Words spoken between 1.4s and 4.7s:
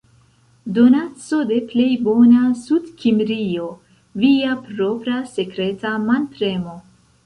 de plej bona Sudkimrio- via